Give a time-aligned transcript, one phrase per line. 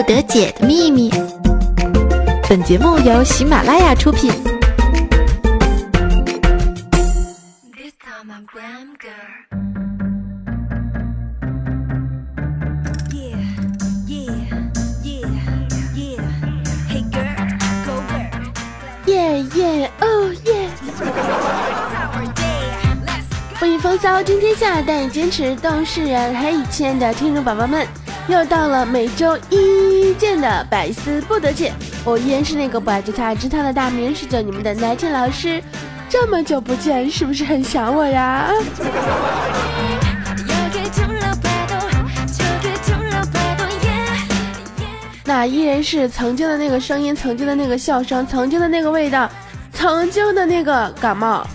[0.00, 1.10] 不得解的秘密。
[2.48, 4.32] 本节目由喜马拉雅出品。
[19.04, 20.70] 耶耶哦耶！
[23.56, 26.34] 欢迎风骚惊天下，带你坚持动世人。
[26.34, 27.86] 嘿，亲爱的听众宝宝们，
[28.28, 31.72] 又到了每周一见的百思不得解。
[32.04, 35.62] 我依然是那个不爱吃菜吃汤的大名十九，你们的奶青老师。
[36.08, 38.48] 这么久不见，是不是很想我呀？
[45.24, 49.30] 那依然是曾经的那个声音，曾经的那个笑声，曾经的那个味道，
[49.72, 51.46] 曾经的那个感冒。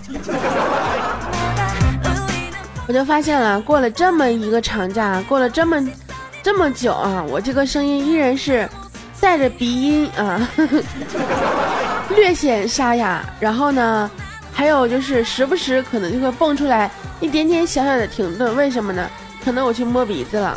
[2.88, 5.76] 我就发现了，过了这么一个长假，过了这么
[6.46, 8.68] 这么久啊，我这个声音依然是
[9.20, 10.48] 带着鼻音啊，
[12.14, 13.20] 略显沙哑。
[13.40, 14.08] 然后呢，
[14.52, 16.88] 还有就是时不时可能就会蹦出来
[17.18, 19.10] 一点点小小的停顿，为什么呢？
[19.44, 20.56] 可能我去摸鼻子了。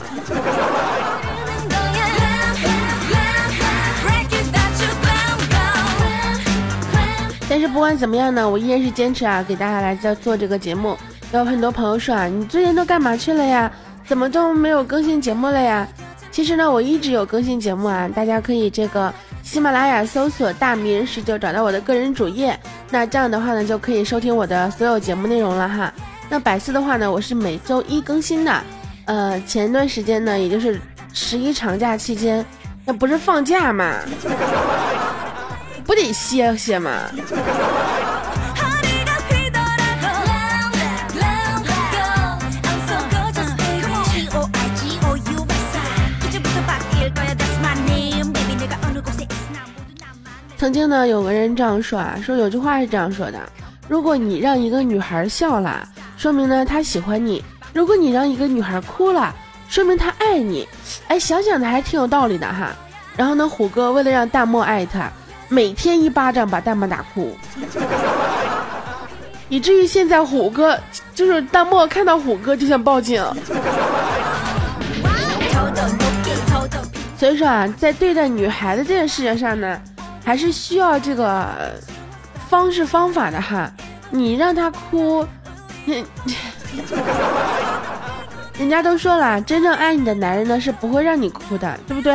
[7.49, 10.95] 但是不管怎么样呢，我依然是坚持啊，给大家来做做这个节目。
[11.31, 13.71] 有很多朋友说啊，你最近都干嘛去了呀？
[14.09, 15.87] 怎么都没有更新节目了呀？
[16.31, 22.59] 其实呢，我一直有更新节目啊，大家可以这个喜马拉雅搜索“大迷人十九”，找到我的个人主页。
[22.89, 25.93] 那这样的话呢，就可以收听我的所有节目内容了哈。
[26.27, 28.59] 那百思的话呢，我是每周一更新的。
[29.05, 30.81] 呃，前段时间呢，也就是
[31.13, 32.43] 十一长假期间，
[32.85, 33.93] 那不是放假嘛？
[35.85, 37.11] 不得歇歇嘛？
[50.59, 53.39] 曾经呢，有个人这样说啊，说有句话是这样说的：
[53.87, 55.87] 如果你让一个女孩笑了，
[56.17, 57.41] 说明呢她喜欢你；
[57.73, 59.33] 如果你让一个女孩哭了，
[59.69, 60.67] 说明她爱你。
[61.07, 62.71] 哎，想想的还挺有道理的哈。
[63.15, 65.09] 然后呢，虎哥为了让大漠爱他，
[65.47, 67.33] 每天一巴掌把大漠打哭，
[69.47, 70.77] 以至于现在虎哥
[71.15, 73.23] 就是大漠看到虎哥就想报警。
[77.17, 79.79] 所以说啊，在对待女孩子这件事情上呢。
[80.29, 81.73] 还是需要这个
[82.47, 83.67] 方式方法的哈，
[84.11, 85.25] 你让他哭，
[88.59, 92.13] 人家都说了，真正爱你的男人呢是不会让你哭的，对不对？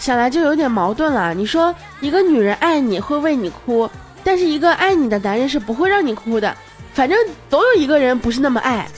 [0.00, 1.32] 想来就有点矛盾了。
[1.32, 3.88] 你说一个女人爱你会为你哭，
[4.24, 6.52] 但是一个爱你的男人是不会让你哭的，
[6.94, 7.16] 反正
[7.48, 8.88] 总有一个人不是那么爱。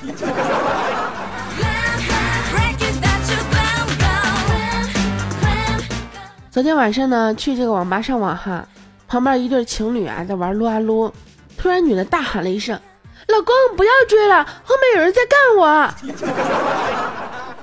[6.50, 8.66] 昨天晚上呢，去这个网吧上网哈，
[9.06, 11.12] 旁边一对情侣啊在玩撸啊撸，
[11.56, 12.78] 突然女的大喊了一声
[13.28, 15.64] ：“老公不要追了，后面有人在干我。”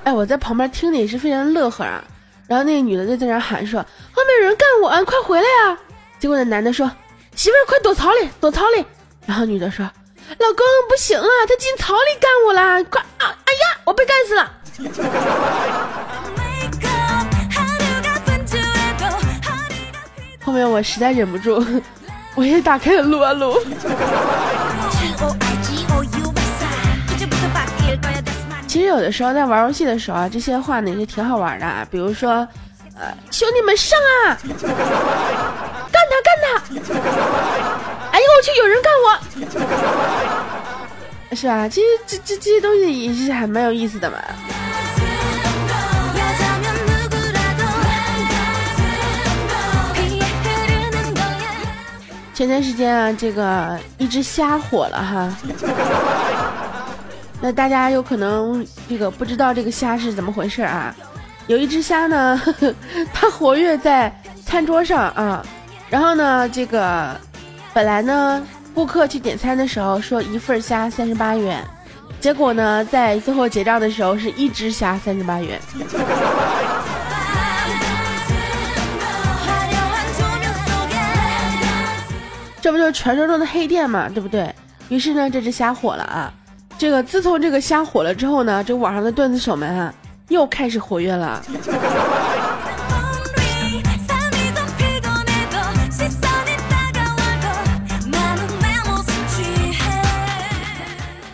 [0.04, 2.02] 哎，我在旁边听的也是非常乐呵啊。
[2.46, 3.78] 然后那个女的就在那喊说
[4.10, 5.78] ：“后面有人干我，快回来啊！”
[6.18, 6.90] 结果那男的说
[7.36, 8.82] ：“媳妇儿快躲草里，躲草里。”
[9.26, 9.84] 然后女的说
[10.40, 13.36] ：“老公不行了，他进草里干我了，快啊！
[13.44, 14.50] 哎呀，我被干死了。”
[20.48, 21.62] 后面我实在忍不住，
[22.34, 23.60] 我也打开了撸啊撸。
[28.66, 31.86] 其实有的时候在玩游戏的时候啊，这些话呢也是挺好玩的啊。
[31.90, 32.48] 比如说，
[32.98, 34.38] 呃，兄弟们上啊，
[35.92, 36.48] 干他干他！
[38.10, 39.06] 哎呦我去，有人干我，
[41.36, 41.68] 是吧？
[41.68, 44.16] 其实这这这些东西也是还蛮有意思的嘛。
[52.38, 55.36] 前段时间啊，这个一只虾火了哈，
[57.42, 60.94] 那大家有可能这个不知道这个虾是怎么回事啊？
[61.48, 62.40] 有一只虾呢，
[63.12, 65.44] 它活跃在餐桌上啊，
[65.90, 67.20] 然后呢，这个
[67.74, 68.40] 本来呢，
[68.72, 71.60] 顾客去点餐的时候说一份虾三十八元，
[72.20, 75.60] 结果呢，在最后结账的时候是一只虾三十八元。
[82.68, 84.54] 这不就是传说中的黑店嘛，对不对？
[84.90, 86.30] 于是呢，这只虾火了啊。
[86.76, 89.94] 这个自从这个虾火了之后呢，这网上的段子手们啊，
[90.28, 91.42] 又开始活跃了。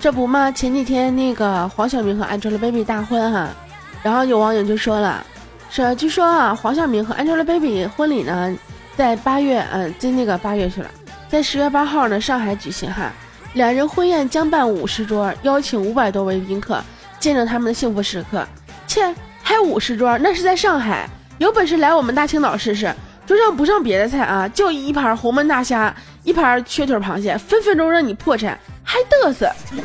[0.01, 3.49] 这不嘛，前几天那个黄晓明和 Angelababy 大婚哈，
[4.05, 5.27] 然后有网友就说了，
[5.69, 8.57] 说据说啊，黄晓明和 Angelababy 婚礼呢，
[8.95, 10.89] 在八月，嗯，在那个八月去了，
[11.35, 13.11] 在十月八号呢上海举行哈，
[13.55, 16.81] 两人婚宴将办五十桌，邀请五百多位宾客，
[17.19, 18.47] 见证他们的幸福时刻。
[18.87, 22.95] 切，还五十桌，那是在上海，有本事来我们大青岛试试。
[23.27, 25.93] 桌上不上别的菜啊，就一盘红焖大虾，
[26.23, 29.51] 一盘缺腿螃蟹，分分钟让你破产，还嘚瑟。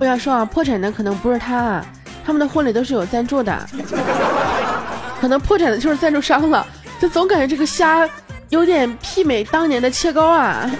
[0.00, 1.86] 我想说啊，破产的可能不是他啊，
[2.24, 3.66] 他们的婚礼都是有赞助的，
[5.20, 6.66] 可能破产的就是赞助商了。
[7.00, 8.08] 就总感觉这个虾
[8.50, 10.70] 有点媲美当年的切糕啊。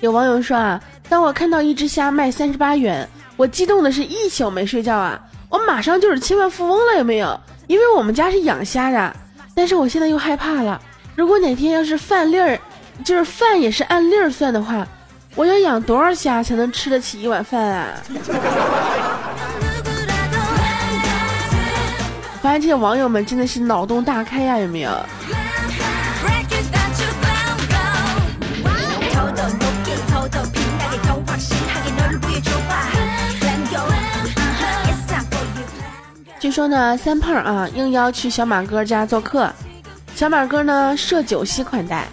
[0.00, 5.20] 有网友说啊，当我看到一只虾卖三十八元，我激动的是一宿没睡觉啊！
[5.48, 7.38] 我马上就是千万富翁了，有没有？
[7.66, 9.16] 因为我们家是养虾的，
[9.54, 10.80] 但是我现在又害怕了。
[11.16, 12.58] 如果哪天要是饭粒儿，
[13.04, 14.86] 就是饭也是按粒儿算的话，
[15.34, 17.94] 我要养多少虾才能吃得起一碗饭啊？
[22.42, 24.90] 发现这些网友们真的是脑洞大开呀，有没有？
[36.40, 39.52] 据说呢，三胖啊应邀去小马哥家做客，
[40.14, 42.06] 小马哥呢设酒席款待，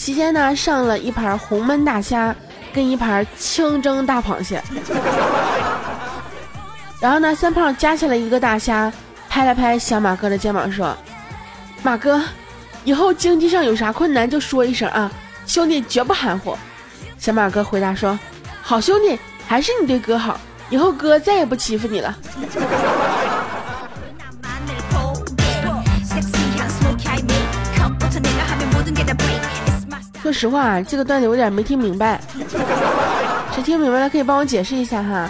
[0.00, 2.34] 席间呢上了一盘红焖大虾
[2.72, 4.62] 跟一盘清蒸大螃蟹，
[6.98, 8.90] 然后呢三胖夹起来一个大虾，
[9.28, 10.96] 拍了拍小马哥的肩膀说
[11.84, 12.18] ：“马哥，
[12.82, 15.12] 以后经济上有啥困难就说一声啊，
[15.46, 16.56] 兄弟绝不含糊。”
[17.20, 18.18] 小马哥回答说
[18.62, 22.16] ：“好兄弟，还是你对哥好，以后哥再也不欺负你了。”
[30.22, 32.20] 说实话，这个段子有点没听明白，
[33.54, 35.28] 谁听明白了可以帮我解释一下哈。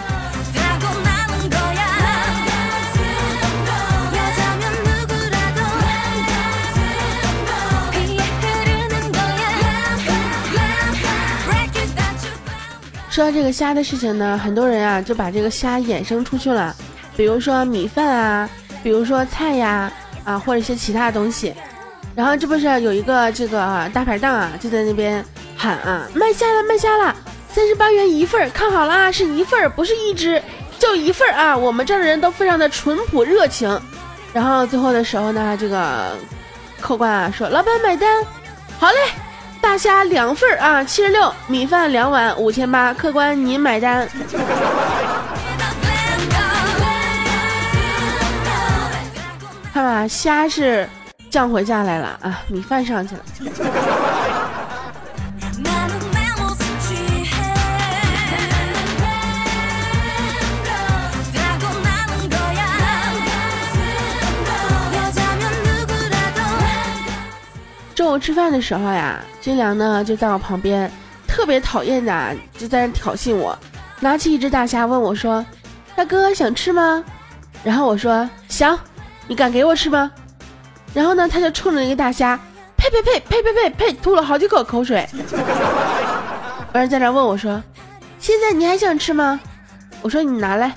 [13.09, 16.75] 说到这个虾的事情呢，很多人啊就把这个虾衍生出去了，
[17.15, 18.49] 比如说米饭啊，
[18.83, 19.91] 比如说菜呀，
[20.23, 21.53] 啊或者一些其他的东西。
[22.13, 25.23] 然后这不是有一个这个大排档啊，就在那边
[25.55, 27.15] 喊啊，卖虾了，卖虾了，
[27.49, 30.41] 三十八元一份儿，看好了啊，是一份儿，不是一只，
[30.77, 31.55] 就一份儿啊。
[31.55, 33.79] 我们这儿的人都非常的淳朴热情。
[34.33, 36.17] 然后最后的时候呢，这个
[36.81, 38.23] 客官啊说，老板买单，
[38.77, 38.97] 好嘞，
[39.61, 44.05] 大虾两份儿啊，七十六，米饭两碗五千八，客官您买单。
[49.73, 50.89] 看吧，虾是。
[51.31, 52.41] 降回价来了啊！
[52.49, 53.21] 米饭上去了。
[67.95, 70.91] 中午吃饭的时候呀，军良呢就在我旁边，
[71.25, 73.57] 特别讨厌的就在那挑衅我，
[74.01, 75.45] 拿起一只大虾问我说
[75.95, 77.01] ：“大哥想吃吗？”
[77.63, 78.77] 然后我说：“想。”
[79.29, 80.11] 你敢给我吃吗？
[80.93, 82.37] 然后呢，他就冲着那个大虾，
[82.77, 85.07] 呸呸呸呸呸呸呸，吐了好几口口水。
[86.73, 87.61] 完事在那问我说
[88.19, 89.39] ：“现在你还想吃吗？”
[90.01, 90.73] 我说：“你拿来。”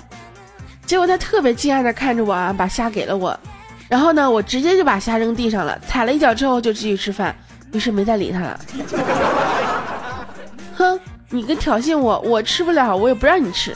[0.85, 3.37] 结果他特别惊讶的看着我啊，把虾给了我。
[3.87, 7.35] 然后呢，我直接就把虾扔地上了，踩了一脚之后就继续吃饭，
[7.71, 8.59] 于是没再理他了。
[10.75, 13.75] 哼，你个挑衅我，我吃不了，我也不让你吃。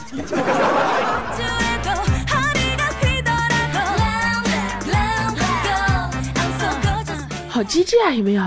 [7.60, 8.42] 好机智啊，有没有？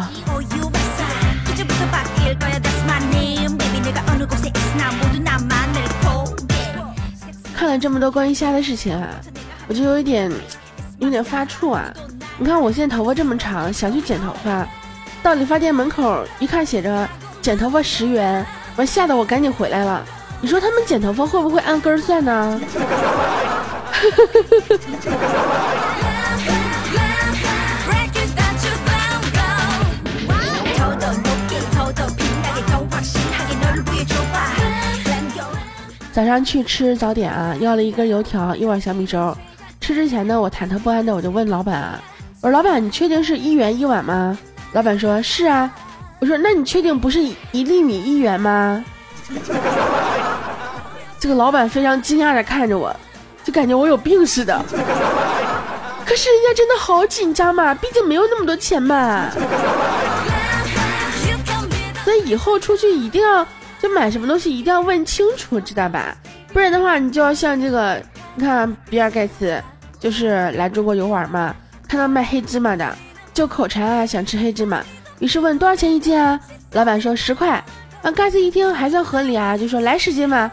[7.56, 9.08] 看了这么多关于虾的事情啊，
[9.68, 10.32] 我就有一点，
[10.98, 11.94] 有点发怵啊。
[12.40, 14.68] 你看我现在头发这么长，想去剪头发，
[15.22, 17.08] 到理发店门口一看写着
[17.40, 18.44] 剪头发十元，
[18.78, 20.04] 完吓得我赶紧回来了。
[20.42, 22.60] 你说他们剪头发会不会按根算呢？
[36.14, 39.36] 早上去吃早点啊，要了一根油条，一碗小米粥。
[39.82, 42.00] 吃之前呢，我忐忑不安的，我就问老板啊，
[42.40, 44.38] 我说老板，你确定是一元一碗吗？
[44.74, 45.70] 老板说是啊。
[46.20, 47.20] 我说那你确定不是
[47.52, 48.86] 一粒米一元吗？
[51.20, 52.96] 这个老板非常惊讶的看着我，
[53.44, 54.64] 就感觉我有病似的。
[56.06, 59.32] 可是人家真的好紧张嘛，毕竟没有那么多钱嘛。
[62.06, 63.46] 那以后出去一定要
[63.84, 66.16] 就买什么东西一定要问清楚，知道吧？
[66.54, 68.02] 不然的话，你就要像这个，
[68.34, 69.62] 你看比尔盖茨
[70.00, 71.54] 就是来中国游玩嘛，
[71.86, 72.98] 看到卖黑芝麻的，
[73.34, 74.82] 就口馋啊，想吃黑芝麻，
[75.20, 76.40] 于是问多少钱一斤啊？
[76.72, 77.62] 老板说十块。
[78.02, 80.50] 啊，盖茨一听还算合理啊，就说来十斤嘛。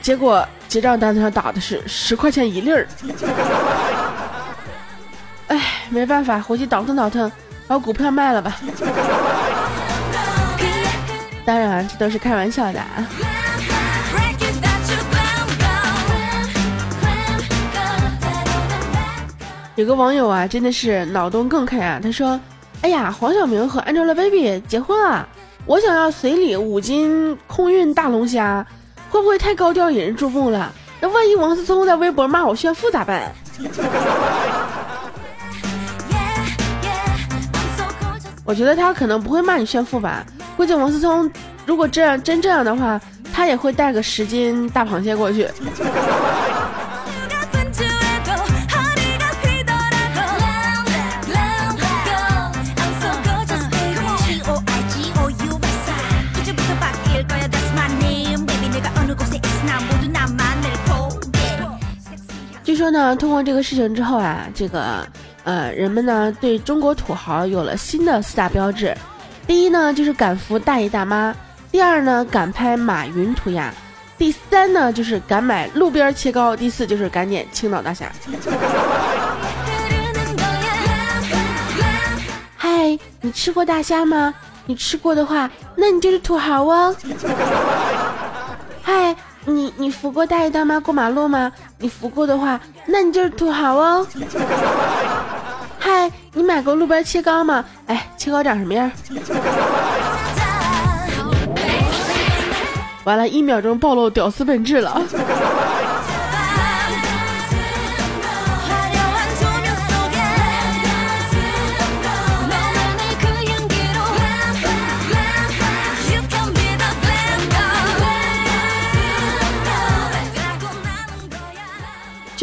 [0.00, 2.88] 结果结账单子上打的是十块钱一粒儿。
[5.48, 5.60] 哎，
[5.90, 7.30] 没办法，回去倒腾倒腾，
[7.66, 8.56] 把股票卖了吧。
[11.44, 13.06] 当然，这都是开玩笑的啊。
[19.74, 21.98] 有个网友啊，真的是脑洞更开啊。
[22.00, 22.38] 他说
[22.82, 25.26] ：“哎呀，黄晓明和 Angelababy 结婚了，
[25.66, 28.64] 我想要随礼五斤空运大龙虾，
[29.10, 30.72] 会不会太高调引人注目了？
[31.00, 33.32] 那万一王思聪在微博骂我炫富咋办？”
[38.44, 40.24] 我觉得他可能不会骂你炫富吧，
[40.56, 41.30] 估计王思聪
[41.66, 43.00] 如果这样真这样的话，
[43.32, 45.48] 他也会带个十斤大螃蟹过去。
[62.62, 65.06] 据说呢，通过这个事情之后啊，这个。
[65.44, 68.96] 呃，人们呢对中国土豪有了新的四大标志，
[69.46, 71.34] 第一呢就是敢扶大爷大妈，
[71.70, 73.72] 第二呢敢拍马云涂鸦，
[74.16, 78.10] 第三呢就是敢买路边切糕，第四就是敢点青岛大虾。
[82.56, 84.32] 嗨，你吃过大虾吗？
[84.64, 86.94] 你吃过的话，那你就是土豪哦。
[88.80, 91.50] 嗨，你你扶过大爷大妈过马路吗？
[91.78, 94.06] 你扶过的话，那你就是土豪哦。
[95.84, 97.64] 嗨，你买过路边切糕吗？
[97.88, 98.88] 哎，切糕长什么样？
[103.02, 105.02] 完了，一秒钟暴露屌丝本质了。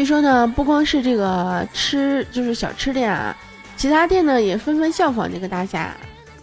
[0.09, 3.35] 说呢，不光是这个吃，就是小吃店啊，
[3.77, 5.95] 其他店呢也纷纷效仿这个大虾。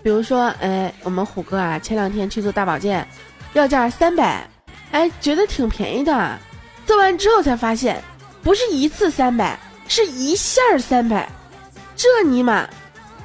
[0.05, 3.05] 比如说，哎，我们虎哥啊，前两天去做大保健，
[3.55, 4.49] 要价三百，
[4.93, 6.39] 哎，觉得挺便宜的。
[6.87, 8.01] 做完之后才发现，
[8.41, 9.59] 不是一次三百，
[9.89, 11.29] 是一下三百，
[11.97, 12.69] 这尼玛！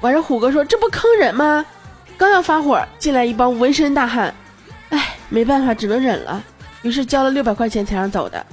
[0.02, 1.64] 完事虎哥说这不坑人吗？
[2.18, 4.34] 刚要发火，进来一帮纹身大汉，
[4.90, 6.44] 哎，没办法，只能忍了，
[6.82, 8.46] 于是交了六百块钱才让走的。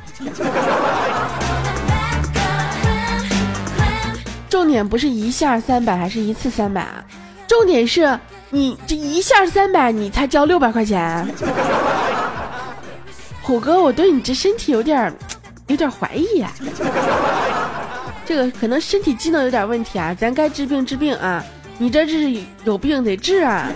[4.49, 7.05] 重点不是一下三百还是一次三百啊？
[7.47, 8.19] 重点是
[8.51, 11.27] 你这一下三百，你才交六百块钱。
[13.43, 15.13] 虎哥，我对你这身体有点
[15.69, 16.53] 有点怀疑啊。
[18.27, 21.43] 这个可能身体机能有点问题啊，咱该治病治病啊。
[21.79, 23.71] 你这是有病得治啊。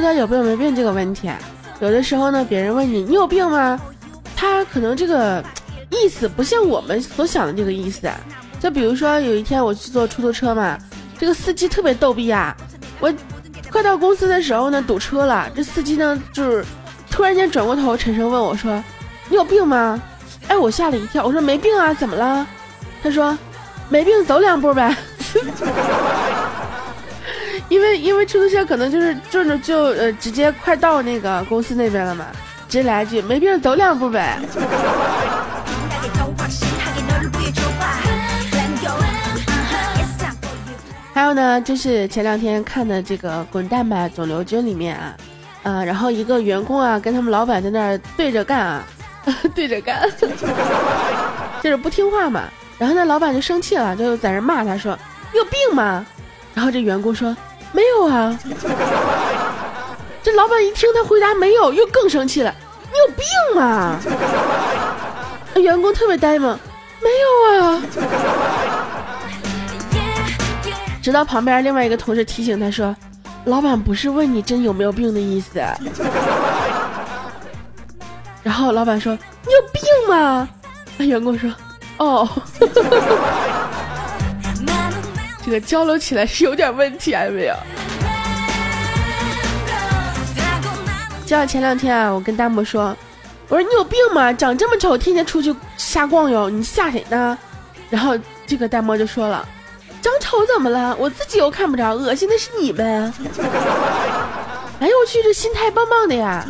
[0.00, 1.30] 说到有病没病这个问题，
[1.78, 3.78] 有的时候呢，别人问你你有病吗？
[4.34, 5.44] 他可能这个
[5.90, 8.10] 意思不像我们所想的这个意思。
[8.58, 10.78] 就比如说有一天我去坐出租车嘛，
[11.18, 12.56] 这个司机特别逗逼啊！
[12.98, 13.12] 我
[13.70, 16.64] 快到公司的时候呢，堵车了，这司机呢就是
[17.10, 18.82] 突然间转过头，沉声问我说
[19.28, 20.00] ：“你有病吗？”
[20.48, 22.46] 哎，我吓了一跳，我说没病啊，怎么了？
[23.02, 23.36] 他说
[23.90, 24.96] ：“没病走两步呗。
[27.80, 32.26] ”因为因为出租车可能就是就着就呃直接快到那个公司那边了嘛，
[32.68, 34.38] 直接来一句没病走两步呗。
[41.14, 45.16] 还有呢，就是前两天看的这个《滚蛋吧肿瘤君》里面啊，
[45.62, 48.84] 呃，然后一个员工啊跟他们老板在那儿对着干啊，
[49.56, 50.06] 对着干，
[51.62, 52.42] 就是不听话嘛。
[52.76, 54.94] 然后那老板就生气了，就在那骂他说
[55.32, 56.04] ：“你有病吗？”
[56.52, 57.34] 然后这员工说。
[57.72, 58.38] 没有啊！
[60.22, 62.54] 这老板一听他回答没有，又更生气了。
[62.82, 63.24] 你有病
[63.62, 63.98] 啊！
[65.54, 66.58] 员工特别呆萌，
[67.00, 67.82] 没有啊。
[71.02, 72.94] 直到旁边另外一个同事提醒他说
[73.46, 75.58] ：“老板不是问你真有没有病的意思。”
[78.42, 79.14] 然后老板说
[79.46, 80.48] ：“你有病吗？”
[80.98, 81.50] 那员工说
[81.98, 82.28] ：“哦。”
[85.50, 87.54] 这个交流起来是有点问题啊，有没有？
[91.26, 92.96] 就像前两天啊，我跟大漠说，
[93.48, 94.32] 我说你有病吗？
[94.32, 97.36] 长这么丑，天天出去瞎逛悠，你吓谁呢？
[97.88, 98.16] 然后
[98.46, 99.44] 这个大漠就说了，
[100.00, 100.94] 长丑怎么了？
[100.96, 103.12] 我自己又看不着，恶心的是你们。
[104.78, 106.46] 哎呦我去，这心态棒棒的呀！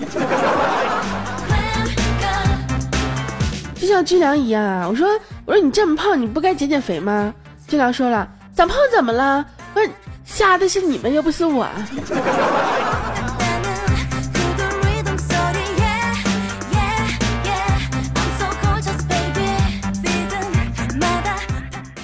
[3.80, 5.08] 就像军良一样啊，我说
[5.46, 7.32] 我说你这么胖，你不该减减肥吗？
[7.66, 9.44] 军良说了，长胖怎么了？
[9.72, 9.90] 不是
[10.24, 11.66] 瞎的是你们，又不是我。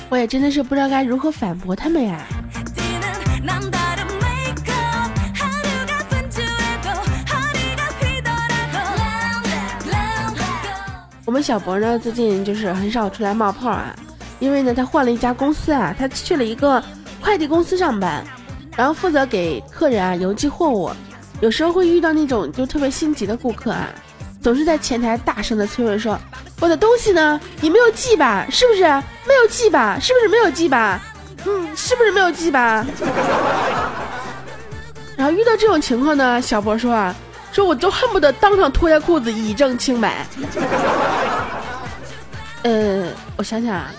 [0.09, 2.21] 我也真的是不知道该如何反驳他们呀。
[11.27, 13.95] 我们小博呢，最近就是很少出来冒泡啊，
[14.39, 16.83] 因为呢，他换了一家公司啊，他去了一个
[17.21, 18.25] 快递公司上班，
[18.77, 20.91] 然后负责给客人啊邮寄货物，
[21.41, 23.89] 有时候会遇到那种就特别心急的顾客啊，
[24.43, 26.19] 总是在前台大声的催问说
[26.61, 27.41] ：“我的东西呢？
[27.61, 28.47] 你没有寄吧？
[28.51, 28.83] 是不是
[29.27, 29.99] 没有寄吧？
[30.01, 31.01] 是不是没有寄吧？
[31.47, 32.85] 嗯，是不是没有寄吧？”
[35.17, 37.15] 然后遇到这种情况呢，小博说啊。
[37.53, 40.27] 说我都恨不得当场脱下裤子以证清白。
[42.65, 43.91] 呃，我想想啊，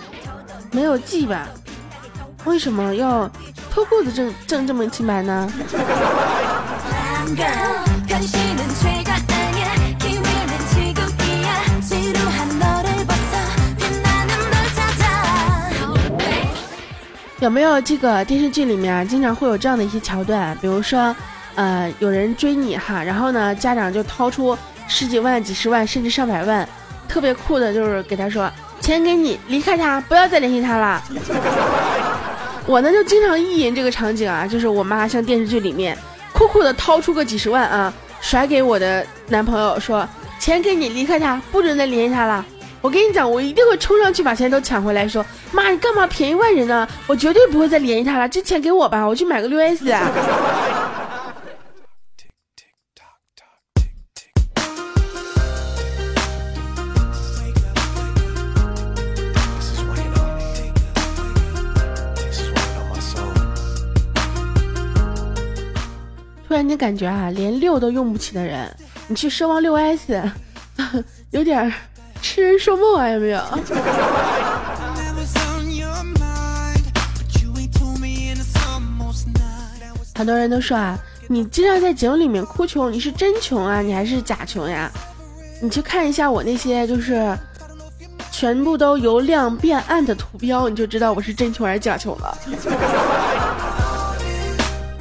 [0.71, 1.47] 没有记吧？
[2.45, 3.29] 为什么要
[3.71, 5.51] 脱裤子证证这么清白呢？
[17.39, 20.57] 有没有这个电视剧里面经常会有这样的一些桥段？
[20.61, 21.15] 比如说。
[21.55, 24.55] 呃，有人追你哈，然后呢，家长就掏出
[24.87, 26.69] 十几万、几十万，甚至上百万，
[27.09, 28.47] 特别酷的，就是给他说，
[28.87, 31.03] 钱给你，离开他，不要再联系他了。
[32.65, 35.97] 我呢，就经常意淫这个场景啊，就是我妈像电视剧里面，
[36.31, 40.07] 酷酷的掏出个几十万啊，甩给我的男朋友，说，
[40.39, 42.45] 钱给你，离开他，不准再联系他了。
[42.79, 46.87] 我跟你讲，我一定会冲上去把钱都抢回来，说，妈，你干嘛便宜外人呢？
[47.07, 50.09] 我绝对不会再联系他了，这钱给我吧，我去买个六 S 啊。
[66.57, 68.67] 然间感觉啊，连六都用不起的人，
[69.07, 70.21] 你去奢望六 S，
[71.29, 71.71] 有点
[72.19, 73.39] 痴人说梦啊，有没有？
[80.15, 84.91] 很多人都说啊，你经常在节目里面哭穷，你是真穷啊，你还是假穷呀？
[85.61, 87.37] 你去看一下我那些就是
[88.31, 92.35] 全部都由亮变暗的图标，你就知道我是真穷还是假穷了。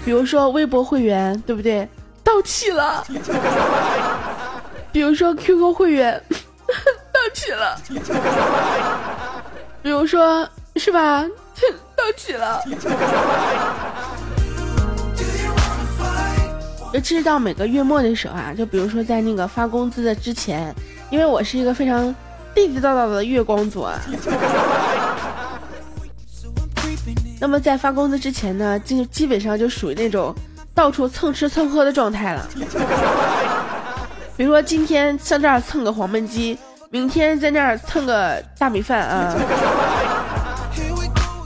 [0.07, 1.87] 比如说微博会员，对不对？
[2.23, 3.05] 到期了。
[4.93, 6.23] 比如说 QQ 会员
[7.13, 7.77] 到期了。
[9.83, 11.27] 比如说是吧？
[11.97, 12.63] 到期了。
[16.93, 20.73] 尤其是到每个月末的时候啊，就比如说在那个发工资的之前，
[21.11, 22.15] 因为我是一个非常
[22.55, 24.01] 地地道道的月光族啊。
[27.47, 30.35] 那么在发工资之前呢，就基本上就属于那种
[30.75, 32.45] 到处蹭吃蹭喝的状态了。
[34.37, 36.59] 比如说今天上这儿蹭个黄焖鸡，
[36.91, 39.33] 明天在那儿蹭个大米饭啊。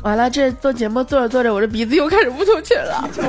[0.02, 2.94] 完了，这做节目做着做着，我这鼻子又开始不通气了。
[2.94, 3.26] 啊，苍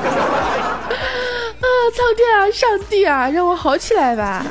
[2.16, 4.46] 天啊，上帝啊，让我好起来吧。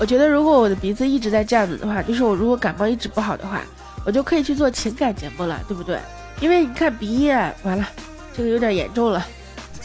[0.00, 3.60] 我觉得如果我的鼻子一直在这样子的话，就是我如果感冒一直不好的话，
[4.04, 5.98] 我就可以去做情感节目了，对不对？
[6.40, 7.34] 因为你看鼻音，
[7.64, 7.86] 完了，
[8.36, 9.26] 这个有点严重了。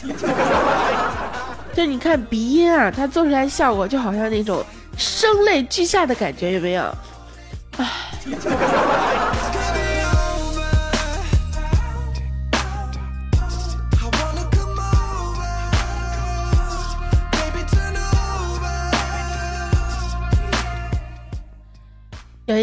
[1.74, 4.64] 就你看鼻音啊，它做出来效果就好像那种
[4.96, 6.84] 声泪俱下的感觉，有没有？
[7.78, 7.86] 唉。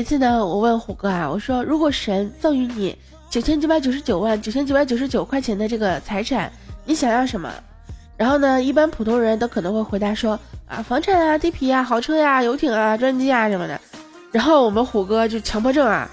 [0.01, 2.97] 一次呢，我问虎哥啊，我说如果神赠予你
[3.29, 6.51] 九千九百九十九万九千九百九十九块钱的这个财产，
[6.85, 7.53] 你想要什么？
[8.17, 13.79] 然后呢，一般普通人都可能会回答说啊，房产啊，地皮啊，豪车呀，游艇啊，专机啊什么的。
[14.31, 16.09] 然后我们虎哥就强迫症啊，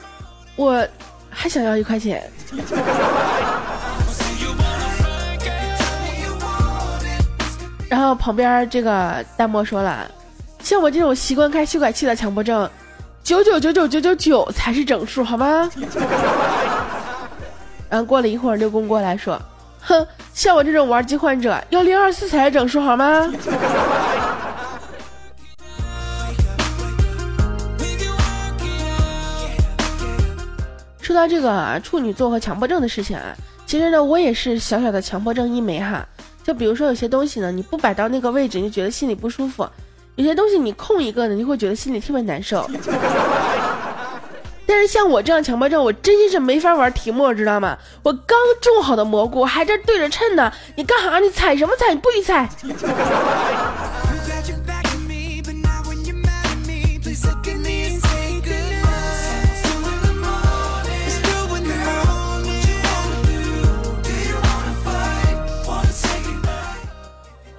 [0.56, 0.86] 我
[1.30, 2.30] 还想要一块钱。
[7.88, 10.06] 然后旁边这个弹幕说了，
[10.62, 12.68] 像我这种习惯开修改器的强迫症。
[13.28, 15.70] 九九九九九九九才是整数，好吗？
[17.90, 19.38] 然后过了一会儿，六公过来说
[19.84, 23.30] ：“哼，像我这种玩机患者，幺零二四才是整数，好吗？”
[31.02, 33.36] 说到这个啊处女座和强迫症的事情啊，
[33.66, 36.02] 其实呢，我也是小小的强迫症一枚哈。
[36.42, 39.66] 就比如说有些东西呢，你不摆到那个位置，你就觉得心里不舒服；
[40.18, 42.68] 有些东西你空一个呢，你会觉得心里特别难受。
[44.66, 47.78] 但是像我这样强迫症，我真心是没法玩题目，知道吗？
[48.02, 51.20] 我刚种好的蘑菇还在对着称呢，你干啥？
[51.20, 51.94] 你踩什么踩？
[51.94, 52.48] 你不许踩！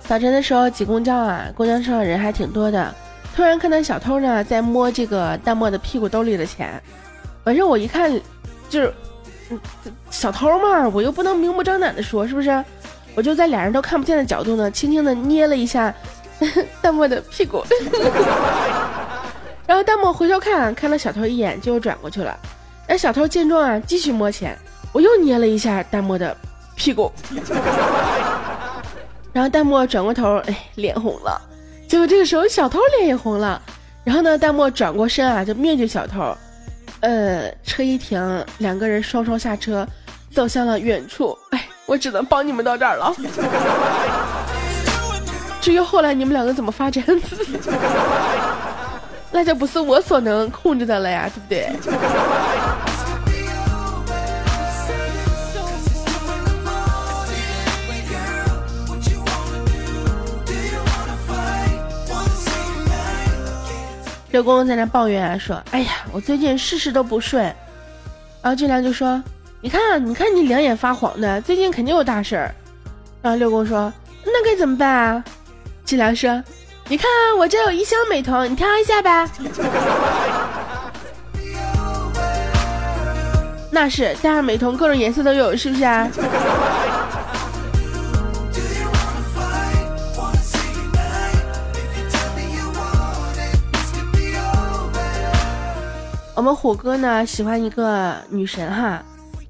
[0.10, 2.92] 早晨的时候挤公交啊，公交车上人还挺多的。
[3.36, 6.82] 突然看到小偷呢在摸这个淡漠的屁股兜里的钱，
[7.44, 8.12] 反正我一看，
[8.68, 8.92] 就是，
[10.10, 12.66] 小偷嘛，我又不能明目张胆的说，是不是？
[13.14, 15.94] 我就在俩人都看不见的角度呢，轻轻的捏了一下
[16.82, 17.64] 淡漠的屁股，
[19.68, 22.36] 然后淡漠回头看看了小偷一眼，就转过去了。
[22.88, 24.58] 那小偷见状啊，继续摸钱，
[24.92, 26.36] 我又捏了一下淡漠的
[26.76, 27.12] 屁股。
[29.32, 31.42] 然后弹幕转过头，哎，脸红了。
[31.88, 33.62] 结果这个时候小偷脸也红了。
[34.04, 36.36] 然后呢，弹幕转过身啊，就面对小偷。
[37.02, 39.88] 呃，车一停，两个人双双下车，
[40.34, 41.38] 走向了远处。
[41.52, 43.16] 哎，我只能帮你们到这儿了。
[45.62, 47.04] 至于后来你们两个怎么发展，
[49.32, 52.89] 那就不是我所能控制的了呀，对不对？
[64.40, 67.44] 六公在那抱怨啊，说：“哎呀，我最近事事都不顺。”
[68.42, 69.22] 然后俊良就说
[69.60, 72.56] ：“你看，你看你两眼发黄的，最近肯定有大事儿。”
[73.22, 73.92] 然后六公说
[74.24, 75.22] ：“那该怎么办啊？”
[75.84, 76.42] 俊良说
[76.88, 79.28] ：“你看我这有一箱美瞳，你挑一下呗。”
[83.70, 86.10] 那是，但是美瞳各种颜色都有，是不是啊？
[96.40, 99.04] 我们虎哥呢喜欢一个女神哈，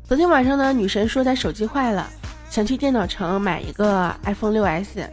[0.07, 2.09] 昨天晚上呢女神说她手机坏了，
[2.49, 5.07] 想去电脑城买一个 iPhone 六 S，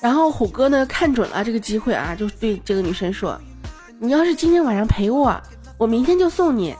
[0.00, 3.36] 然后虎哥呢看准了这个机会啊，就对这个女神说
[3.98, 5.36] ：“你要是今天晚上陪我，
[5.76, 6.76] 我明天就送你。”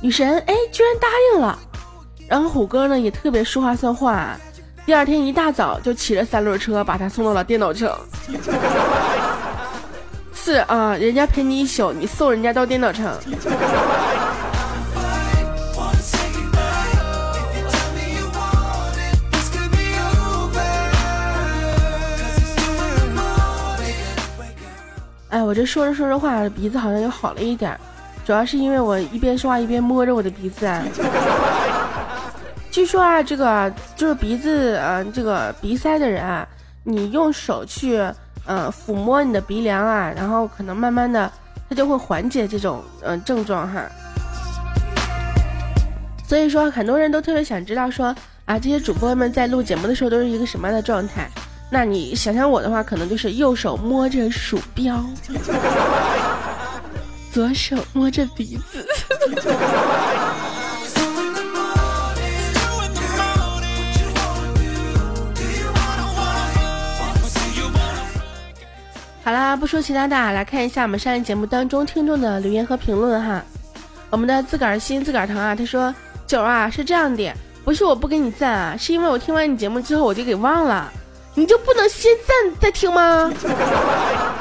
[0.00, 1.58] 女神哎居然答应了，
[2.26, 4.34] 然后虎哥呢也特别说话算话，
[4.86, 7.94] 第二天一大早就骑着三轮车把她送到了电脑城。
[10.42, 13.14] 是啊，人家陪你一宿，你送人家到电脑城。
[25.28, 27.78] 哎，我这说着说着话，鼻子好像又好了一点，
[28.24, 30.82] 主要是因为我一边说话一边摸着我的鼻子啊。
[32.70, 36.48] 据说啊，这个就是鼻子啊，这个鼻塞的人啊，
[36.82, 38.02] 你用手去。
[38.50, 41.30] 嗯，抚摸你的鼻梁啊，然后可能慢慢的，
[41.68, 43.88] 它就会缓解这种嗯症状哈。
[46.26, 48.12] 所以说，很多人都特别想知道说
[48.46, 51.30] 啊，这些主播们在录节目的时候都是一个什么样的状态？
[51.70, 55.00] 那你想想我的话，可能就是右手摸着鼠标，
[57.32, 58.84] 左手摸着鼻子。
[69.22, 73.42] 好啦，不说其他的，来看一下我们上一节目当中听众的留言和评论哈。
[74.08, 75.94] 我们的自个儿心自个儿疼啊，他说
[76.26, 77.30] ：“九啊，是这样的，
[77.64, 80.90] 不是我不给你赞啊，是因为我听完你节目之后我就给忘了，
[81.34, 83.30] 你就不能先赞再听吗？”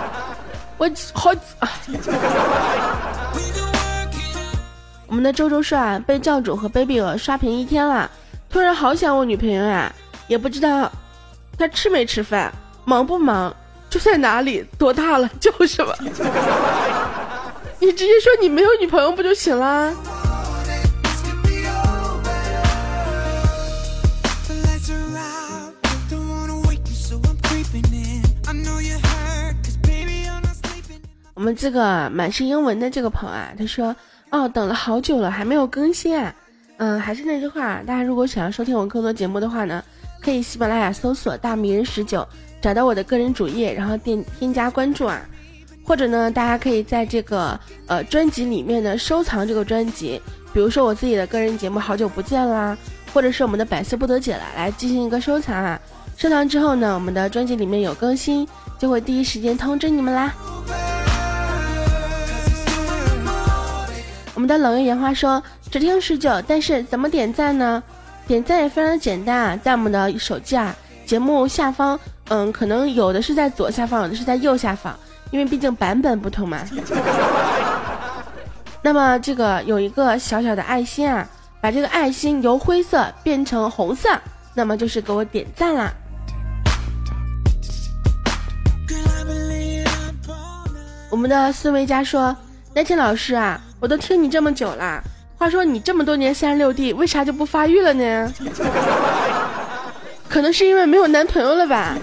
[0.80, 1.70] 我好啊。
[5.06, 8.10] 我们的周周帅被教主和 baby 鹅刷屏一天了，
[8.50, 9.94] 突然好想我女朋友呀，
[10.28, 10.90] 也不知道
[11.58, 12.52] 他吃没吃饭，
[12.86, 13.54] 忙不忙。
[13.90, 14.64] 住在哪里？
[14.78, 15.30] 多大了？
[15.40, 15.94] 叫什么？
[17.80, 19.94] 你直接说你没有女朋友不就行了？
[31.34, 33.96] 我们这个满是英文的这个朋友啊，他说
[34.30, 36.36] ：“哦，等了好久了，还没有更新啊。”
[36.78, 39.82] 嗯，还是那句话，大家如果想要收听我更多节目的话呢，
[40.22, 42.28] 可以喜马拉雅搜索“大迷人十九”。
[42.62, 45.22] 找到我的个人主页，然后点添加关注啊！
[45.84, 50.22] 或者呢，大家可以在这个呃专辑里面呢收藏这个专辑，
[50.54, 52.78] 比如说我自己的个人节目《好久不见》啦，
[53.14, 55.80] 或者是我们的《百思不得解》了，来进行一个收藏啊。
[56.16, 60.34] 收藏之后呢，我们的专辑里面有更新，就会第一时间通知你们啦。
[64.36, 65.42] 我们的冷月烟花说
[65.72, 67.82] 只听十九，但是怎么点赞呢？
[68.28, 74.98] 点赞也非常的简单啊，在我们的手机啊节目下方，嗯，可能有的是在左下方，有的是在右下方。
[75.32, 76.58] 因为毕竟版本不同嘛，
[78.82, 81.28] 那么这个有一个小小的爱心啊，
[81.62, 84.10] 把这个爱心由灰色变成红色，
[84.56, 85.92] 那么就是给我点赞啦。
[91.12, 92.36] 我们的思维家说
[92.74, 95.04] ：“那天老师啊，我都听你这么久了，
[95.38, 98.34] 话说你这么多年三十六 D，为啥就不发育了呢？
[100.30, 101.98] 可能是因为没有男朋友了吧。”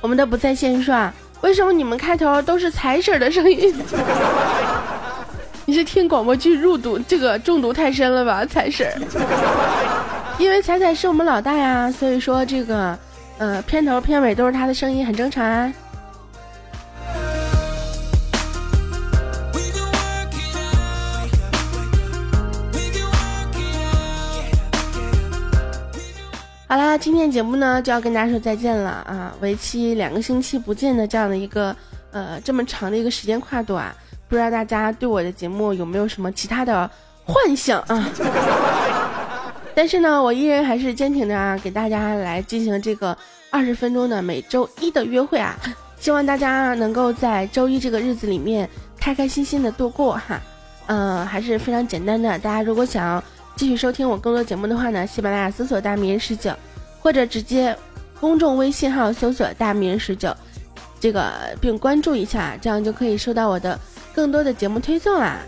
[0.00, 3.74] 我们的不在线说，为什么你们开头都是彩婶的声音？
[5.66, 8.90] 你是听广播剧入毒，这个中毒太深了吧，彩婶？
[10.38, 12.96] 因为彩彩是我们老大呀，所以说这个，
[13.38, 15.70] 呃，片头片尾都是他的声音，很正常啊。
[26.88, 29.34] 啦，今天节目呢就要跟大家说再见了啊！
[29.42, 31.76] 为期两个星期不见的这样的一个
[32.12, 33.94] 呃这么长的一个时间跨度啊，
[34.26, 36.90] 不知道大家对我的节目有没有什么其他的
[37.26, 38.08] 幻想啊？
[39.74, 43.14] 但是呢，我依然还是坚挺的啊，给大家来进行这个
[43.50, 45.54] 二十分钟的每周一的约会啊！
[46.00, 48.66] 希望大家能够在周一这个日子里面
[48.98, 50.40] 开开心心的度过哈。
[50.86, 53.22] 嗯，还是非常简单的，大家如果想要。
[53.56, 56.52] 继续收听我更多节目的话呢，喜马拉雅搜索“大名人十九”，
[57.08, 57.74] 或者直接
[58.20, 60.30] 公众微信号搜索“大名十九”，
[61.00, 63.80] 这个并关注一下，这样就可以收到我的
[64.14, 65.38] 更多的节目推送啦。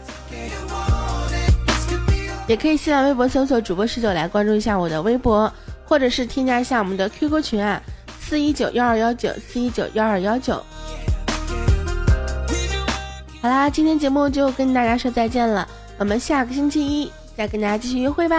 [2.48, 5.52] 也可以新浪微博搜索“主播十九”来关注一下我的微博，
[5.84, 7.78] 或者是添加一下我们的 QQ 群啊，
[8.18, 10.54] 四一九幺二幺九四一九幺二幺九。
[13.42, 15.68] 好啦，今天节目就跟大家说再见了，
[15.98, 17.12] 我们下个星期一。
[17.36, 18.38] 再跟大家继续约会吧。